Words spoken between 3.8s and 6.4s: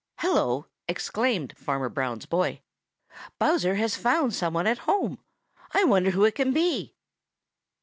found some one at home! I wonder who it